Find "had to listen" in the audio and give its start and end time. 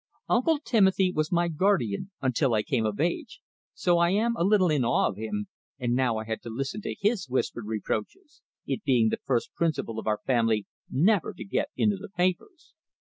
6.25-6.81